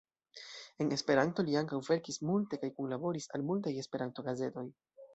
En 0.85 0.89
Esperanto 0.97 1.45
li 1.51 1.59
ankaŭ 1.61 1.79
verkis 1.89 2.19
multe 2.31 2.61
kaj 2.65 2.73
kunlaboris 2.81 3.31
al 3.39 3.49
multaj 3.53 3.79
Esperanto-gazetoj. 3.87 4.69